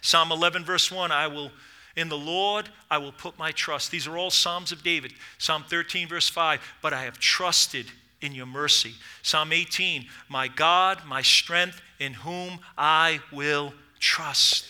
[0.00, 1.50] Psalm 11, verse 1 I will
[1.96, 3.90] in the Lord I will put my trust.
[3.90, 5.12] These are all Psalms of David.
[5.38, 7.86] Psalm 13, verse 5, but I have trusted
[8.20, 8.94] in your mercy.
[9.22, 14.66] Psalm 18, my God, my strength, in whom I will trust.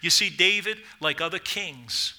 [0.00, 2.14] You see, David, like other kings,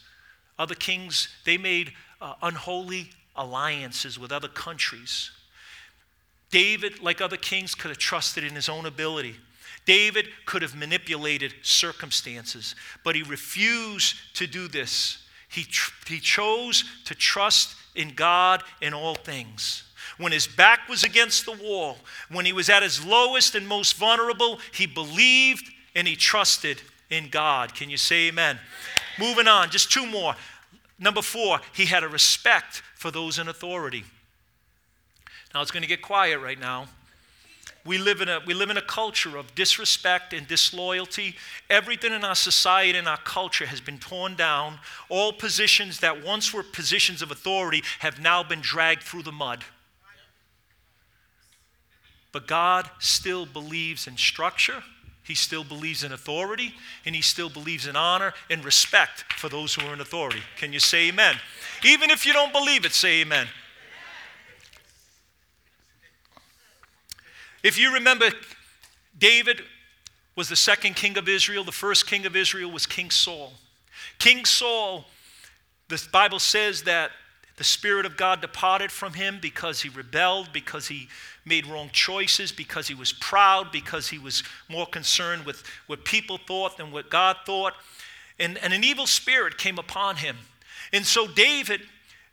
[0.58, 5.32] other kings, they made uh, unholy alliances with other countries.
[6.50, 9.36] David, like other kings, could have trusted in his own ability.
[9.86, 15.20] David could have manipulated circumstances, but he refused to do this.
[15.48, 19.84] He, tr- he chose to trust in God in all things.
[20.18, 21.98] When his back was against the wall,
[22.30, 27.30] when he was at his lowest and most vulnerable, he believed and he trusted in
[27.30, 27.74] God.
[27.74, 28.58] Can you say amen?
[28.58, 29.30] amen?
[29.30, 30.36] Moving on, just two more.
[30.98, 34.06] Number four, he had a respect for those in authority.
[35.54, 36.88] Now it's going to get quiet right now.
[37.86, 41.36] We live, in a, we live in a culture of disrespect and disloyalty.
[41.70, 44.80] Everything in our society and our culture has been torn down.
[45.08, 49.64] All positions that once were positions of authority have now been dragged through the mud.
[52.32, 54.84] But God still believes in structure,
[55.24, 56.74] He still believes in authority,
[57.06, 60.42] and He still believes in honor and respect for those who are in authority.
[60.58, 61.36] Can you say amen?
[61.84, 63.48] Even if you don't believe it, say amen.
[67.66, 68.30] If you remember,
[69.18, 69.64] David
[70.36, 71.64] was the second king of Israel.
[71.64, 73.54] The first king of Israel was King Saul.
[74.20, 75.06] King Saul,
[75.88, 77.10] the Bible says that
[77.58, 81.08] the Spirit of God departed from him because he rebelled, because he
[81.44, 86.38] made wrong choices, because he was proud, because he was more concerned with what people
[86.38, 87.74] thought than what God thought.
[88.38, 90.38] And, and an evil spirit came upon him.
[90.94, 91.82] And so David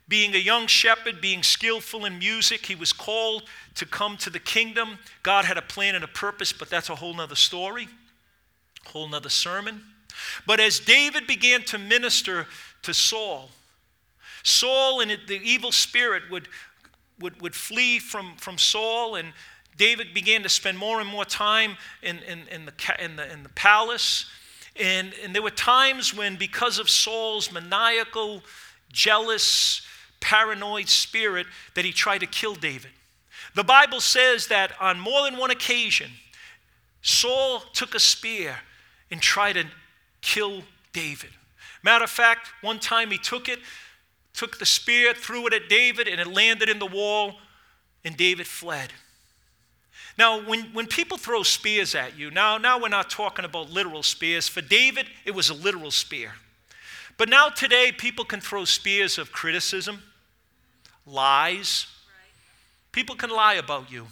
[0.07, 3.43] being a young shepherd, being skillful in music, he was called
[3.75, 4.97] to come to the kingdom.
[5.23, 7.87] God had a plan and a purpose, but that's a whole nother story,
[8.85, 9.81] whole nother sermon.
[10.45, 12.47] But as David began to minister
[12.83, 13.49] to Saul,
[14.43, 16.47] Saul and the evil spirit would,
[17.19, 19.33] would, would flee from, from Saul, and
[19.77, 23.43] David began to spend more and more time in, in, in, the, in, the, in
[23.43, 24.29] the palace.
[24.75, 28.43] And, and there were times when, because of Saul's maniacal,
[28.91, 29.81] jealous,
[30.19, 32.91] paranoid spirit that he tried to kill David.
[33.55, 36.09] The Bible says that on more than one occasion,
[37.01, 38.55] Saul took a spear
[39.11, 39.65] and tried to
[40.21, 41.29] kill David.
[41.83, 43.59] Matter of fact, one time he took it,
[44.33, 47.35] took the spear, threw it at David, and it landed in the wall,
[48.03, 48.93] and David fled.
[50.17, 54.03] Now, when, when people throw spears at you, now, now we're not talking about literal
[54.03, 54.47] spears.
[54.47, 56.33] For David, it was a literal spear.
[57.17, 60.01] But now, today, people can throw spears of criticism,
[61.05, 61.87] lies.
[62.93, 64.07] People can lie about you.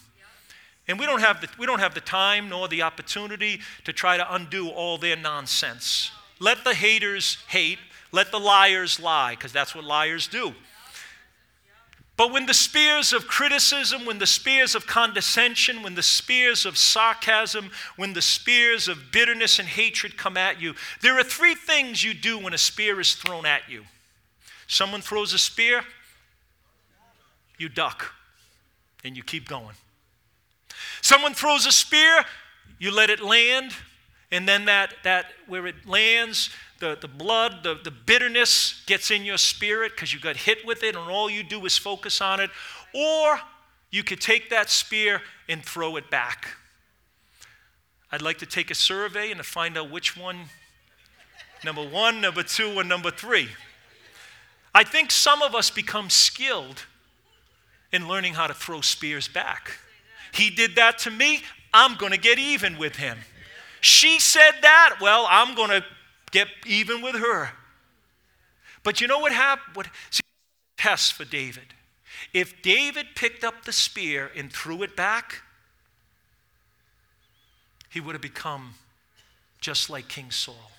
[0.88, 4.18] And we don't, have the, we don't have the time nor the opportunity to try
[4.18, 6.12] to undo all their nonsense.
[6.40, 7.78] Let the haters hate,
[8.12, 10.54] let the liars lie, because that's what liars do.
[12.18, 16.78] But when the spears of criticism, when the spears of condescension, when the spears of
[16.78, 22.04] sarcasm, when the spears of bitterness and hatred come at you, there are three things
[22.04, 23.86] you do when a spear is thrown at you.
[24.68, 25.84] Someone throws a spear,
[27.58, 28.14] you duck
[29.04, 29.76] and you keep going.
[31.02, 32.24] Someone throws a spear,
[32.80, 33.74] you let it land,
[34.32, 36.50] and then that, that where it lands,
[36.80, 40.84] the, the blood, the, the bitterness gets in your spirit because you got hit with
[40.84, 42.50] it, and all you do is focus on it.
[42.94, 43.40] Or
[43.92, 46.50] you could take that spear and throw it back.
[48.12, 50.46] I'd like to take a survey and to find out which one,
[51.64, 53.50] number one, number two, or number three.
[54.74, 56.86] I think some of us become skilled
[57.92, 59.78] in learning how to throw spears back.
[60.34, 63.18] He did that to me, I'm going to get even with him.
[63.82, 65.84] She said that, well, I'm going to
[66.32, 67.52] get even with her.
[68.84, 69.76] But you know what happened?
[69.76, 70.22] What, see,
[70.78, 71.74] test for David.
[72.34, 75.42] If David picked up the spear and threw it back,
[77.90, 78.76] he would have become
[79.60, 80.72] just like King Saul.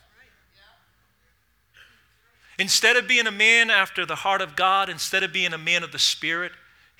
[2.59, 5.83] Instead of being a man after the heart of God, instead of being a man
[5.83, 6.53] of the Spirit,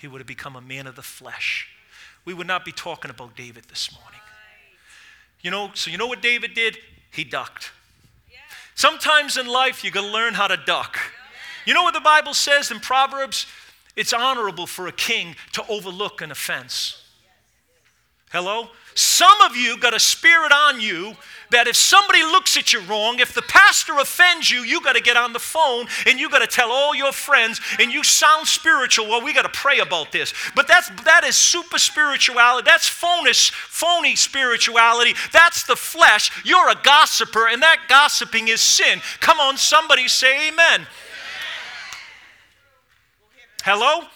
[0.03, 1.69] he would have become a man of the flesh.
[2.25, 4.21] We would not be talking about David this morning.
[5.43, 6.77] You know, so you know what David did?
[7.13, 7.71] He ducked.
[8.75, 10.99] Sometimes in life, you got to learn how to duck.
[11.65, 13.47] You know what the Bible says in Proverbs?
[13.95, 17.01] It's honorable for a king to overlook an offense.
[18.33, 18.71] Hello?
[18.95, 21.17] Some of you got a spirit on you
[21.51, 25.03] that if somebody looks at you wrong, if the pastor offends you, you got to
[25.03, 28.47] get on the phone and you got to tell all your friends and you sound
[28.49, 29.09] spiritual.
[29.09, 30.35] Well, we got to pray about this.
[30.55, 32.65] But that's that is super spirituality.
[32.67, 35.15] That's phony, phony spirituality.
[35.33, 36.31] That's the flesh.
[36.45, 39.01] You're a gossiper, and that gossiping is sin.
[39.21, 40.87] Come on, somebody say amen.
[43.63, 44.07] Hello?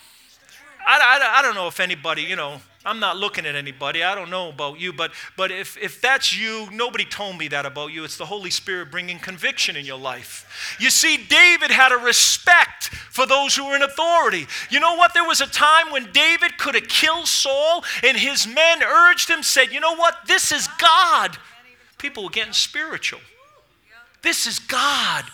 [0.86, 4.04] I, I, I don't know if anybody, you know, I'm not looking at anybody.
[4.04, 7.66] I don't know about you, but, but if, if that's you, nobody told me that
[7.66, 8.04] about you.
[8.04, 10.76] It's the Holy Spirit bringing conviction in your life.
[10.78, 14.46] You see, David had a respect for those who were in authority.
[14.70, 15.14] You know what?
[15.14, 19.42] There was a time when David could have killed Saul, and his men urged him,
[19.42, 20.18] said, You know what?
[20.28, 21.36] This is God.
[21.98, 23.20] People were getting spiritual.
[24.22, 25.24] This is God.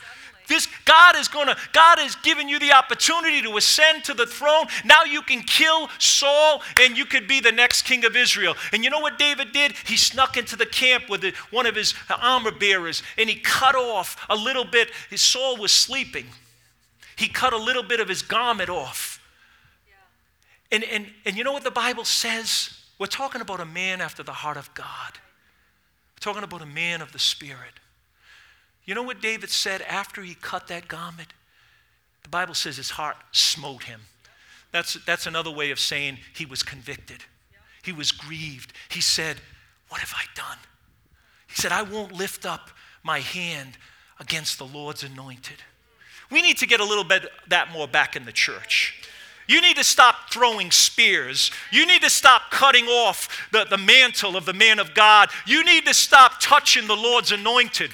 [0.52, 4.26] This God is going to God has given you the opportunity to ascend to the
[4.26, 4.66] throne.
[4.84, 8.54] Now you can kill Saul and you could be the next king of Israel.
[8.70, 9.72] And you know what David did?
[9.86, 14.26] He snuck into the camp with one of his armor bearers and he cut off
[14.28, 14.90] a little bit.
[15.08, 16.26] His Saul was sleeping.
[17.16, 19.20] He cut a little bit of his garment off.
[20.70, 22.78] And, and, and you know what the Bible says?
[22.98, 25.14] We're talking about a man after the heart of God.
[25.14, 27.80] We're talking about a man of the Spirit.
[28.92, 31.32] You know what David said after he cut that garment?
[32.24, 34.02] The Bible says his heart smote him.
[34.70, 37.24] That's, that's another way of saying he was convicted.
[37.82, 38.74] He was grieved.
[38.90, 39.38] He said,
[39.88, 40.58] What have I done?
[41.46, 42.68] He said, I won't lift up
[43.02, 43.78] my hand
[44.20, 45.62] against the Lord's anointed.
[46.30, 49.08] We need to get a little bit that more back in the church.
[49.48, 51.50] You need to stop throwing spears.
[51.70, 55.30] You need to stop cutting off the, the mantle of the man of God.
[55.46, 57.90] You need to stop touching the Lord's anointed.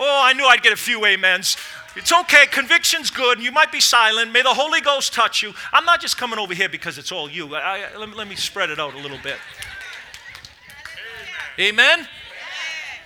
[0.00, 1.56] Oh, I knew I'd get a few amens.
[1.96, 2.46] It's okay.
[2.46, 3.40] Conviction's good.
[3.40, 4.32] You might be silent.
[4.32, 5.52] May the Holy Ghost touch you.
[5.72, 7.54] I'm not just coming over here because it's all you.
[7.56, 9.36] I, let, me, let me spread it out a little bit.
[11.58, 11.74] Amen.
[11.98, 12.08] Amen?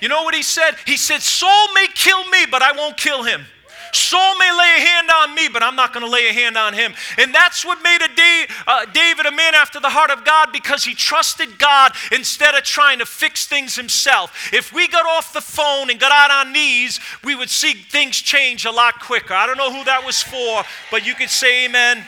[0.00, 0.72] You know what he said?
[0.84, 3.46] He said, Saul may kill me, but I won't kill him.
[3.94, 6.56] Saul may lay a hand on me, but I'm not going to lay a hand
[6.56, 6.94] on him.
[7.18, 10.48] And that's what made a day, uh, David a man after the heart of God
[10.50, 14.50] because he trusted God instead of trying to fix things himself.
[14.52, 18.16] If we got off the phone and got out on knees, we would see things
[18.16, 19.34] change a lot quicker.
[19.34, 22.02] I don't know who that was for, but you could say amen.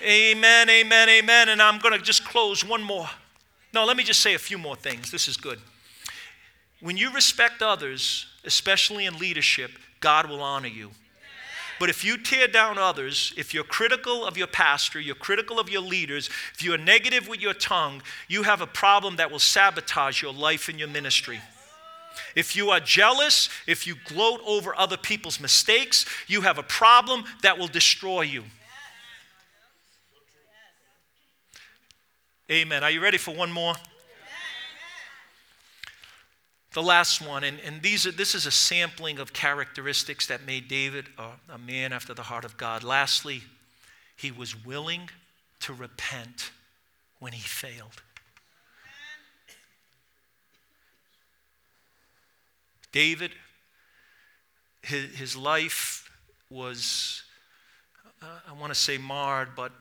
[0.00, 1.48] Amen, amen, amen.
[1.48, 3.08] And I'm going to just close one more.
[3.74, 5.10] No, let me just say a few more things.
[5.10, 5.58] This is good.
[6.80, 10.92] When you respect others, especially in leadership, God will honor you.
[11.78, 15.68] But if you tear down others, if you're critical of your pastor, you're critical of
[15.68, 20.20] your leaders, if you're negative with your tongue, you have a problem that will sabotage
[20.20, 21.40] your life and your ministry.
[22.34, 27.24] If you are jealous, if you gloat over other people's mistakes, you have a problem
[27.42, 28.44] that will destroy you.
[32.50, 32.82] Amen.
[32.82, 33.74] Are you ready for one more?
[36.74, 40.68] The last one, and, and these are, this is a sampling of characteristics that made
[40.68, 42.84] David a, a man after the heart of God.
[42.84, 43.42] Lastly,
[44.16, 45.08] he was willing
[45.60, 46.50] to repent
[47.20, 48.02] when he failed.
[52.92, 53.32] David,
[54.82, 56.10] his, his life
[56.50, 57.22] was,
[58.22, 59.72] uh, I want to say marred, but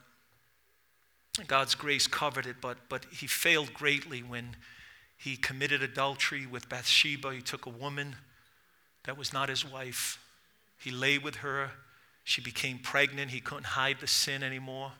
[1.48, 4.56] God's grace covered it, but, but he failed greatly when
[5.18, 7.34] he committed adultery with Bathsheba.
[7.34, 8.16] He took a woman
[9.06, 10.20] that was not his wife.
[10.80, 11.72] He lay with her.
[12.24, 13.32] She became pregnant.
[13.32, 14.92] He couldn't hide the sin anymore.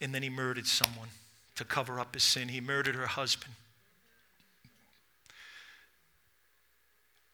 [0.00, 1.08] And then he murdered someone
[1.56, 2.48] to cover up his sin.
[2.48, 3.54] He murdered her husband.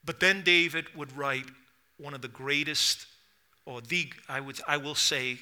[0.04, 1.46] But then David would write
[1.98, 3.06] one of the greatest,
[3.64, 5.38] or the, I, would, I will say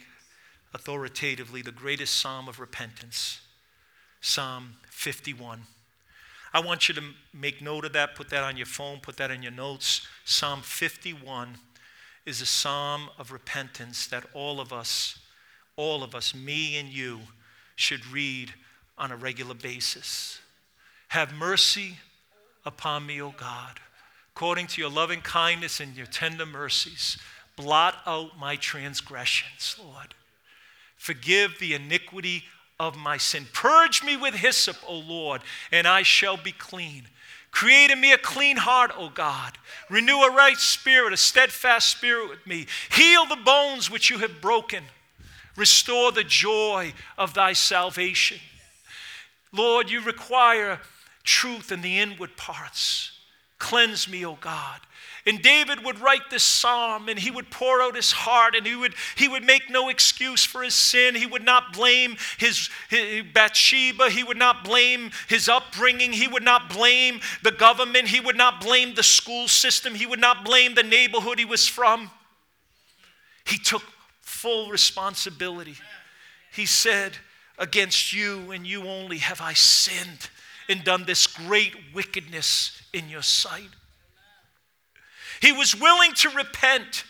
[0.75, 3.41] authoritatively, the greatest psalm of repentance.
[4.21, 5.63] Psalm 51.
[6.53, 7.03] I want you to
[7.33, 10.07] make note of that, put that on your phone, put that in your notes.
[10.25, 11.59] Psalm 51
[12.25, 15.19] is a psalm of repentance that all of us,
[15.77, 17.21] all of us, me and you,
[17.77, 18.53] should read
[18.97, 20.41] on a regular basis.
[21.09, 21.97] Have mercy
[22.67, 23.81] upon me, O God,
[24.35, 27.19] according to your loving kindness and your tender mercies.
[27.57, 30.15] Blot out my transgressions, Lord.
[30.97, 32.45] Forgive the iniquity
[32.81, 33.47] of my sin.
[33.53, 37.09] Purge me with hyssop, O Lord, and I shall be clean.
[37.51, 39.59] Create in me a clean heart, O God.
[39.91, 42.67] Renew a right spirit, a steadfast spirit with me.
[42.93, 44.85] Heal the bones which you have broken.
[45.57, 48.39] Restore the joy of thy salvation.
[49.51, 50.81] Lord, you require
[51.25, 53.13] truth in the inward parts.
[53.59, 54.81] Cleanse me, O God.
[55.29, 58.75] And David would write this psalm and he would pour out his heart and he
[58.75, 61.15] would, he would make no excuse for his sin.
[61.15, 64.09] He would not blame his, his Bathsheba.
[64.09, 66.15] He would not blame his upbringing.
[66.15, 68.09] He would not blame the government.
[68.09, 69.95] He would not blame the school system.
[69.95, 72.11] He would not blame the neighborhood he was from.
[73.45, 73.83] He took
[74.23, 75.75] full responsibility.
[76.55, 77.13] He said,
[77.59, 80.31] Against you and you only have I sinned
[80.71, 83.69] and done this great wickedness in your sight.
[85.41, 87.05] He was willing to repent.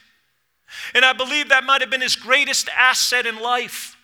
[0.94, 3.96] And I believe that might have been his greatest asset in life.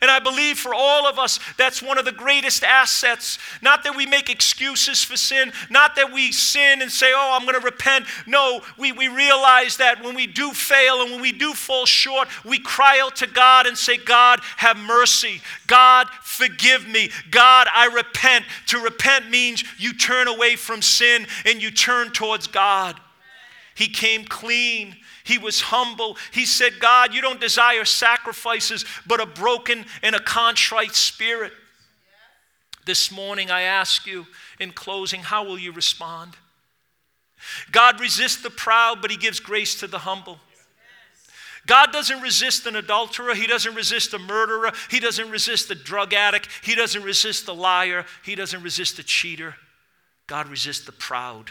[0.00, 3.38] And I believe for all of us, that's one of the greatest assets.
[3.60, 7.46] Not that we make excuses for sin, not that we sin and say, oh, I'm
[7.46, 8.06] going to repent.
[8.26, 12.28] No, we, we realize that when we do fail and when we do fall short,
[12.44, 15.42] we cry out to God and say, God, have mercy.
[15.66, 17.10] God, forgive me.
[17.30, 18.44] God, I repent.
[18.68, 22.98] To repent means you turn away from sin and you turn towards God.
[23.80, 24.94] He came clean.
[25.24, 26.18] He was humble.
[26.32, 31.54] He said, God, you don't desire sacrifices, but a broken and a contrite spirit.
[32.84, 34.26] This morning, I ask you
[34.58, 36.36] in closing, how will you respond?
[37.72, 40.40] God resists the proud, but He gives grace to the humble.
[41.66, 43.34] God doesn't resist an adulterer.
[43.34, 44.72] He doesn't resist a murderer.
[44.90, 46.50] He doesn't resist a drug addict.
[46.62, 48.04] He doesn't resist a liar.
[48.26, 49.54] He doesn't resist a cheater.
[50.26, 51.46] God resists the proud.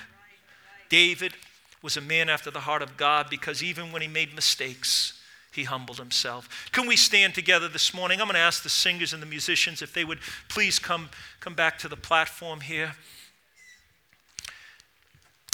[0.90, 1.34] David
[1.82, 5.20] was a man after the heart of God because even when he made mistakes,
[5.52, 6.70] he humbled himself.
[6.72, 8.20] Can we stand together this morning?
[8.20, 11.10] I'm going to ask the singers and the musicians if they would please come,
[11.40, 12.94] come back to the platform here.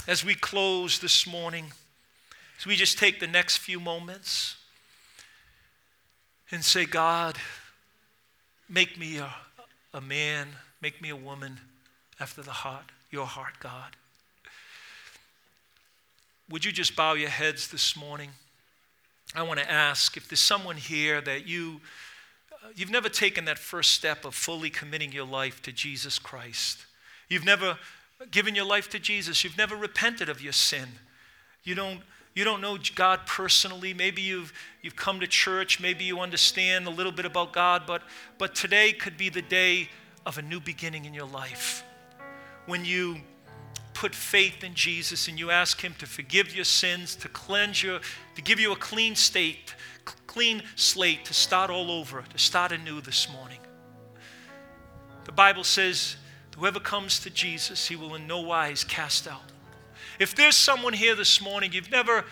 [0.06, 1.72] As we close this morning,
[2.58, 4.56] as we just take the next few moments
[6.50, 7.36] and say, God,
[8.68, 9.34] make me a,
[9.92, 10.48] a man,
[10.80, 11.58] make me a woman
[12.20, 13.96] after the heart, your heart, God.
[16.50, 18.30] Would you just bow your heads this morning?
[19.34, 21.80] I want to ask if there's someone here that you
[22.52, 26.86] uh, you've never taken that first step of fully committing your life to Jesus Christ.
[27.28, 27.78] You've never
[28.30, 29.42] given your life to Jesus.
[29.42, 30.88] You've never repented of your sin.
[31.64, 32.00] You don't
[32.36, 33.94] you don't know God personally.
[33.94, 35.80] Maybe you've, you've come to church.
[35.80, 37.84] Maybe you understand a little bit about God.
[37.86, 38.02] But,
[38.36, 39.88] but today could be the day
[40.26, 41.82] of a new beginning in your life.
[42.66, 43.22] When you
[43.96, 47.98] put faith in Jesus and you ask Him to forgive your sins, to cleanse you,
[48.34, 49.74] to give you a clean state,
[50.26, 53.58] clean slate, to start all over, to start anew this morning.
[55.24, 56.16] The Bible says,
[56.58, 59.50] whoever comes to Jesus, He will in no wise cast out.
[60.18, 62.26] If there's someone here this morning, you've never,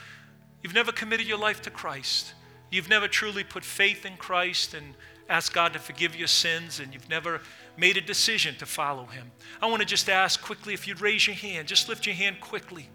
[0.63, 2.35] you've never committed your life to Christ,
[2.71, 4.95] you've never truly put faith in Christ and
[5.31, 7.41] asked God to forgive your sins, and you've never
[7.77, 9.31] made a decision to follow him.
[9.61, 12.41] I want to just ask quickly if you'd raise your hand, just lift your hand
[12.41, 12.89] quickly.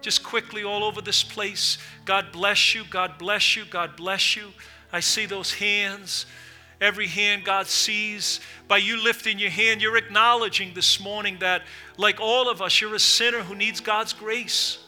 [0.00, 1.78] Just quickly all over this place.
[2.04, 2.84] God bless you.
[2.88, 3.64] God bless you.
[3.66, 4.48] God bless you.
[4.92, 6.26] I see those hands.
[6.80, 8.40] Every hand God sees.
[8.66, 11.62] By you lifting your hand, you're acknowledging this morning that,
[11.98, 14.78] like all of us, you're a sinner who needs God's grace.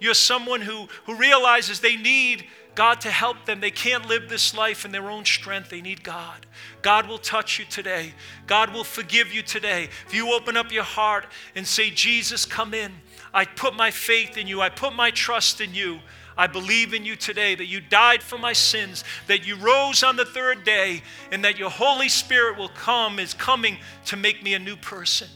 [0.00, 3.60] You're someone who, who realizes they need God to help them.
[3.60, 5.70] They can't live this life in their own strength.
[5.70, 6.46] They need God.
[6.82, 8.12] God will touch you today.
[8.46, 9.88] God will forgive you today.
[10.06, 12.92] If you open up your heart and say, Jesus, come in.
[13.34, 14.60] I put my faith in you.
[14.60, 16.00] I put my trust in you.
[16.38, 20.16] I believe in you today that you died for my sins, that you rose on
[20.16, 21.02] the third day,
[21.32, 25.28] and that your Holy Spirit will come, is coming to make me a new person.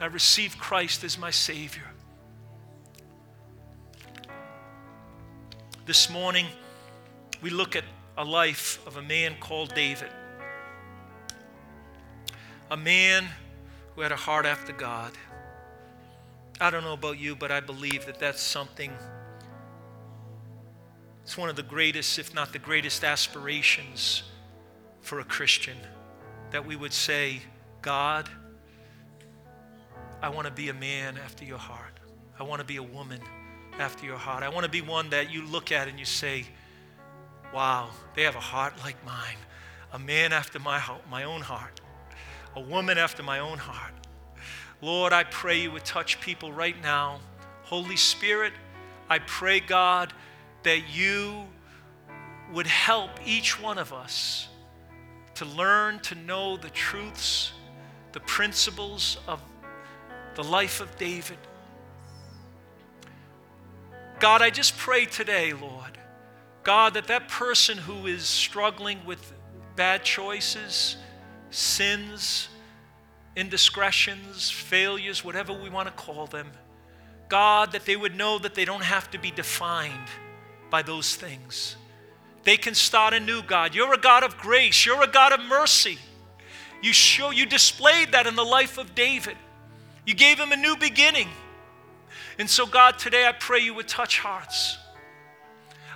[0.00, 1.93] I receive Christ as my Savior.
[5.86, 6.46] This morning,
[7.42, 7.84] we look at
[8.16, 10.08] a life of a man called David.
[12.70, 13.28] A man
[13.94, 15.12] who had a heart after God.
[16.58, 18.92] I don't know about you, but I believe that that's something,
[21.22, 24.22] it's one of the greatest, if not the greatest, aspirations
[25.02, 25.76] for a Christian.
[26.50, 27.42] That we would say,
[27.82, 28.30] God,
[30.22, 32.00] I want to be a man after your heart.
[32.40, 33.20] I want to be a woman
[33.78, 34.42] after your heart.
[34.42, 36.44] I want to be one that you look at and you say,
[37.52, 39.36] wow, they have a heart like mine.
[39.92, 41.80] A man after my, heart, my own heart.
[42.56, 43.92] A woman after my own heart.
[44.80, 47.20] Lord, I pray you would touch people right now.
[47.62, 48.52] Holy Spirit,
[49.08, 50.12] I pray, God,
[50.62, 51.44] that you
[52.52, 54.48] would help each one of us
[55.34, 57.52] to learn to know the truths,
[58.12, 59.40] the principles of
[60.34, 61.38] the life of David.
[64.20, 65.98] God, I just pray today, Lord,
[66.62, 69.32] God, that that person who is struggling with
[69.76, 70.96] bad choices,
[71.50, 72.48] sins,
[73.36, 76.50] indiscretions, failures, whatever we want to call them,
[77.28, 80.08] God, that they would know that they don't have to be defined
[80.70, 81.76] by those things.
[82.44, 83.74] They can start anew, God.
[83.74, 84.84] You're a God of grace.
[84.84, 85.98] You're a God of mercy.
[86.82, 89.36] You show you displayed that in the life of David.
[90.06, 91.28] You gave him a new beginning.
[92.38, 94.78] And so, God, today I pray you would touch hearts.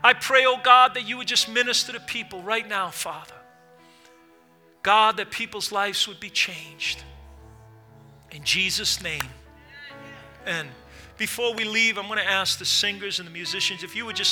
[0.03, 3.35] I pray, oh God, that you would just minister to people right now, Father.
[4.83, 7.03] God, that people's lives would be changed.
[8.31, 9.23] In Jesus' name.
[10.47, 10.69] And
[11.17, 14.17] before we leave, I'm going to ask the singers and the musicians if you would
[14.17, 14.27] just